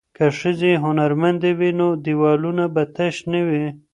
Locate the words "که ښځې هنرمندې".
0.17-1.51